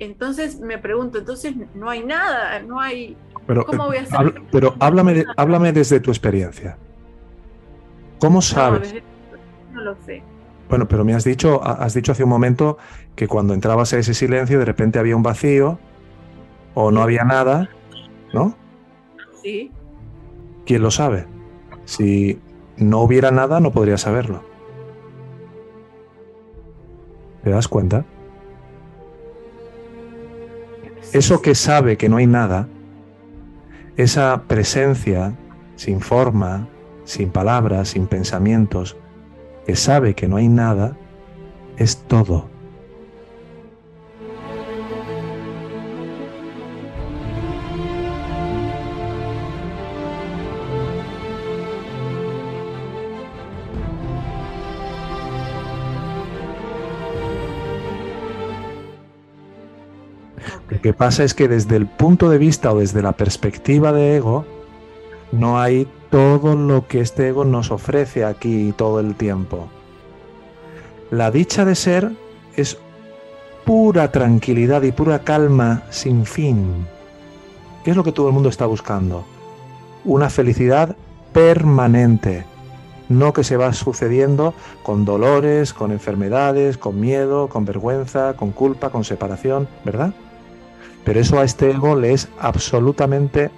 entonces 0.00 0.58
me 0.60 0.78
pregunto, 0.78 1.18
entonces 1.18 1.54
no 1.74 1.88
hay 1.90 2.02
nada, 2.04 2.60
no 2.60 2.80
hay... 2.80 3.16
Pero, 3.46 3.64
¿Cómo 3.66 3.86
voy 3.86 3.98
a 3.98 4.00
eh, 4.00 4.02
hacer? 4.02 4.18
habl- 4.18 4.42
pero 4.50 4.74
háblame, 4.80 5.14
de- 5.14 5.26
háblame 5.36 5.72
desde 5.72 6.00
tu 6.00 6.10
experiencia. 6.10 6.76
¿Cómo 8.18 8.36
No, 8.36 8.42
sabes? 8.42 8.80
desde- 8.82 9.02
no 9.72 9.80
lo 9.82 9.96
sé. 10.04 10.22
Bueno, 10.68 10.86
pero 10.88 11.04
me 11.04 11.14
has 11.14 11.24
dicho, 11.24 11.60
ha- 11.64 11.84
has 11.84 11.94
dicho 11.94 12.12
hace 12.12 12.24
un 12.24 12.30
momento 12.30 12.78
que 13.16 13.26
cuando 13.28 13.54
entrabas 13.54 13.92
a 13.92 13.98
ese 13.98 14.14
silencio 14.14 14.58
de 14.58 14.64
repente 14.64 14.98
había 14.98 15.16
un 15.16 15.22
vacío 15.22 15.78
o 16.74 16.90
no 16.90 17.02
había 17.02 17.24
nada, 17.24 17.68
¿no? 18.32 18.54
Sí, 19.42 19.70
¿Quién 20.66 20.82
lo 20.82 20.90
sabe? 20.90 21.26
Si 21.84 22.38
no 22.76 23.00
hubiera 23.00 23.30
nada, 23.32 23.58
no 23.58 23.72
podría 23.72 23.96
saberlo. 23.98 24.42
¿Te 27.42 27.50
das 27.50 27.66
cuenta? 27.68 28.04
Eso 31.12 31.42
que 31.42 31.54
sabe 31.54 31.96
que 31.96 32.08
no 32.08 32.18
hay 32.18 32.26
nada, 32.26 32.68
esa 33.96 34.44
presencia 34.46 35.34
sin 35.76 36.00
forma, 36.00 36.68
sin 37.04 37.30
palabras, 37.30 37.90
sin 37.90 38.06
pensamientos, 38.06 38.96
que 39.66 39.76
sabe 39.76 40.14
que 40.14 40.28
no 40.28 40.36
hay 40.36 40.48
nada, 40.48 40.96
es 41.76 41.96
todo. 41.96 42.49
Lo 60.80 60.82
que 60.82 60.94
pasa 60.94 61.24
es 61.24 61.34
que 61.34 61.46
desde 61.46 61.76
el 61.76 61.86
punto 61.86 62.30
de 62.30 62.38
vista 62.38 62.72
o 62.72 62.78
desde 62.78 63.02
la 63.02 63.12
perspectiva 63.12 63.92
de 63.92 64.16
ego, 64.16 64.46
no 65.30 65.60
hay 65.60 65.86
todo 66.08 66.56
lo 66.56 66.88
que 66.88 67.02
este 67.02 67.28
ego 67.28 67.44
nos 67.44 67.70
ofrece 67.70 68.24
aquí 68.24 68.72
todo 68.78 68.98
el 68.98 69.14
tiempo. 69.14 69.68
La 71.10 71.30
dicha 71.30 71.66
de 71.66 71.74
ser 71.74 72.12
es 72.56 72.78
pura 73.66 74.10
tranquilidad 74.10 74.80
y 74.80 74.92
pura 74.92 75.18
calma 75.18 75.82
sin 75.90 76.24
fin. 76.24 76.86
¿Qué 77.84 77.90
es 77.90 77.96
lo 77.98 78.02
que 78.02 78.12
todo 78.12 78.28
el 78.28 78.32
mundo 78.32 78.48
está 78.48 78.64
buscando? 78.64 79.26
Una 80.06 80.30
felicidad 80.30 80.96
permanente, 81.34 82.46
no 83.10 83.34
que 83.34 83.44
se 83.44 83.58
va 83.58 83.74
sucediendo 83.74 84.54
con 84.82 85.04
dolores, 85.04 85.74
con 85.74 85.92
enfermedades, 85.92 86.78
con 86.78 86.98
miedo, 86.98 87.48
con 87.48 87.66
vergüenza, 87.66 88.32
con 88.32 88.52
culpa, 88.52 88.88
con 88.88 89.04
separación, 89.04 89.68
¿verdad? 89.84 90.14
Pero 91.04 91.20
eso 91.20 91.38
a 91.38 91.44
este 91.44 91.70
ego 91.70 91.94
le 91.96 92.12
es 92.12 92.28
absolutamente 92.38 93.50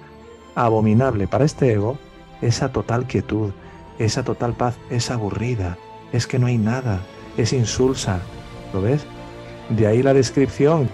abominable. 0.55 1.27
Para 1.27 1.45
este 1.45 1.73
ego, 1.73 1.97
esa 2.41 2.71
total 2.71 3.05
quietud, 3.05 3.51
esa 3.99 4.23
total 4.23 4.53
paz 4.53 4.75
es 4.89 5.11
aburrida, 5.11 5.77
es 6.11 6.27
que 6.27 6.39
no 6.39 6.47
hay 6.47 6.57
nada, 6.57 7.01
es 7.37 7.53
insulsa. 7.53 8.19
¿Lo 8.73 8.81
ves? 8.81 9.05
De 9.69 9.87
ahí 9.87 10.03
la 10.03 10.13
descripción 10.13 10.89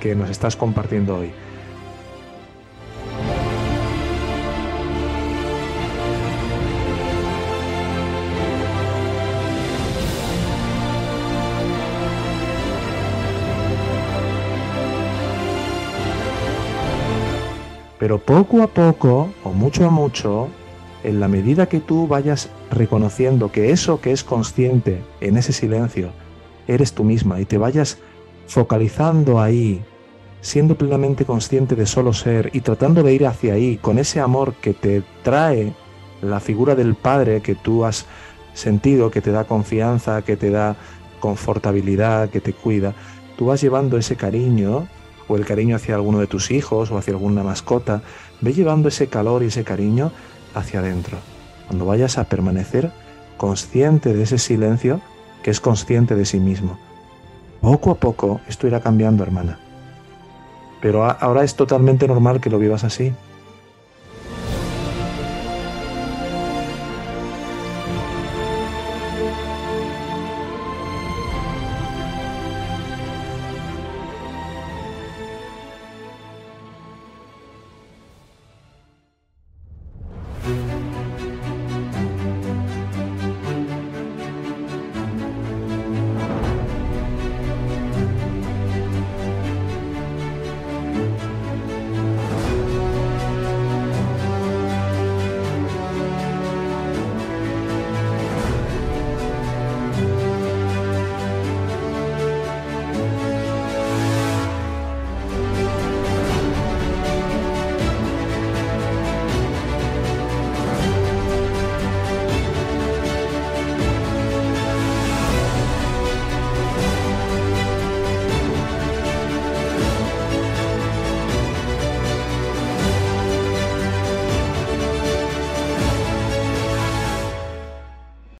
que 0.00 0.14
nos 0.14 0.30
estás 0.30 0.56
compartiendo 0.56 1.16
hoy. 1.16 1.32
Pero 17.98 18.18
poco 18.18 18.62
a 18.62 18.68
poco, 18.68 19.30
o 19.44 19.50
mucho 19.50 19.86
a 19.86 19.90
mucho, 19.90 20.48
en 21.04 21.20
la 21.20 21.28
medida 21.28 21.68
que 21.68 21.80
tú 21.80 22.06
vayas 22.06 22.50
reconociendo 22.70 23.50
que 23.52 23.70
eso 23.70 24.00
que 24.00 24.12
es 24.12 24.24
consciente 24.24 25.02
en 25.20 25.36
ese 25.36 25.52
silencio 25.52 26.10
eres 26.66 26.92
tú 26.92 27.04
misma 27.04 27.40
y 27.40 27.44
te 27.44 27.58
vayas 27.58 27.98
focalizando 28.46 29.40
ahí, 29.40 29.82
siendo 30.40 30.76
plenamente 30.76 31.24
consciente 31.24 31.76
de 31.76 31.86
solo 31.86 32.12
ser 32.12 32.50
y 32.52 32.60
tratando 32.60 33.02
de 33.02 33.14
ir 33.14 33.26
hacia 33.26 33.54
ahí 33.54 33.76
con 33.76 33.98
ese 33.98 34.20
amor 34.20 34.54
que 34.54 34.74
te 34.74 35.02
trae 35.22 35.72
la 36.20 36.40
figura 36.40 36.74
del 36.74 36.94
Padre 36.94 37.40
que 37.40 37.54
tú 37.54 37.84
has 37.84 38.06
sentido, 38.54 39.10
que 39.10 39.20
te 39.20 39.30
da 39.30 39.44
confianza, 39.44 40.22
que 40.22 40.36
te 40.36 40.50
da 40.50 40.76
confortabilidad, 41.20 42.28
que 42.28 42.40
te 42.40 42.52
cuida, 42.52 42.94
tú 43.36 43.46
vas 43.46 43.60
llevando 43.60 43.96
ese 43.96 44.16
cariño 44.16 44.88
o 45.28 45.36
el 45.36 45.44
cariño 45.44 45.76
hacia 45.76 45.94
alguno 45.94 46.18
de 46.18 46.26
tus 46.26 46.50
hijos 46.50 46.90
o 46.90 46.98
hacia 46.98 47.14
alguna 47.14 47.42
mascota, 47.42 48.02
ve 48.40 48.52
llevando 48.52 48.88
ese 48.88 49.08
calor 49.08 49.42
y 49.42 49.46
ese 49.46 49.64
cariño 49.64 50.10
hacia 50.54 50.80
adentro. 50.80 51.18
Cuando 51.66 51.84
vayas 51.84 52.18
a 52.18 52.24
permanecer 52.24 52.90
consciente 53.36 54.14
de 54.14 54.22
ese 54.22 54.38
silencio 54.38 55.00
que 55.42 55.50
es 55.50 55.60
consciente 55.60 56.14
de 56.14 56.24
sí 56.24 56.40
mismo. 56.40 56.78
Poco 57.60 57.90
a 57.90 57.94
poco 57.94 58.40
esto 58.48 58.66
irá 58.66 58.80
cambiando, 58.80 59.22
hermana. 59.22 59.58
Pero 60.80 61.04
ahora 61.04 61.44
es 61.44 61.54
totalmente 61.56 62.06
normal 62.06 62.40
que 62.40 62.50
lo 62.50 62.58
vivas 62.58 62.84
así. 62.84 63.12